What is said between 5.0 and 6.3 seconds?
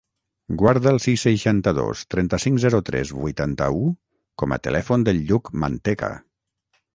del Lluc Manteca.